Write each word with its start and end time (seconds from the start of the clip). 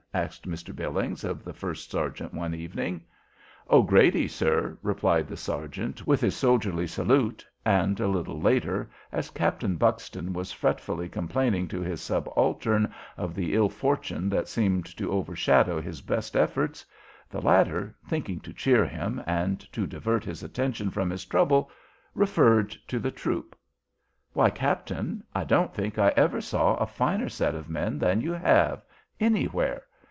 asked 0.13 0.45
Mr. 0.45 0.75
Billings 0.75 1.23
of 1.23 1.45
the 1.45 1.53
first 1.53 1.89
sergeant 1.89 2.33
one 2.33 2.53
evening. 2.53 3.01
"O'Grady, 3.69 4.27
sir," 4.27 4.77
replied 4.83 5.25
the 5.29 5.37
sergeant, 5.37 6.05
with 6.05 6.19
his 6.19 6.35
soldierly 6.35 6.85
salute; 6.85 7.47
and 7.63 7.97
a 7.97 8.09
little 8.09 8.37
later, 8.37 8.91
as 9.13 9.29
Captain 9.29 9.77
Buxton 9.77 10.33
was 10.33 10.51
fretfully 10.51 11.07
complaining 11.07 11.65
to 11.69 11.79
his 11.79 12.01
subaltern 12.01 12.93
of 13.15 13.33
the 13.33 13.53
ill 13.55 13.69
fortune 13.69 14.27
that 14.27 14.49
seemed 14.49 14.85
to 14.97 15.13
overshadow 15.13 15.79
his 15.79 16.01
best 16.01 16.35
efforts, 16.35 16.85
the 17.29 17.39
latter, 17.39 17.95
thinking 18.05 18.41
to 18.41 18.51
cheer 18.53 18.85
him 18.85 19.23
and 19.25 19.61
to 19.71 19.87
divert 19.87 20.25
his 20.25 20.43
attention 20.43 20.89
from 20.89 21.09
his 21.09 21.23
trouble, 21.23 21.71
referred 22.13 22.71
to 22.85 22.99
the 22.99 23.11
troop: 23.11 23.57
"Why, 24.33 24.49
captain, 24.49 25.23
I 25.33 25.45
don't 25.45 25.73
think 25.73 25.97
I 25.97 26.09
ever 26.17 26.41
saw 26.41 26.75
a 26.75 26.85
finer 26.85 27.29
set 27.29 27.55
of 27.55 27.69
men 27.69 27.97
than 27.97 28.19
you 28.19 28.33
have 28.33 28.83
anywhere. 29.17 29.83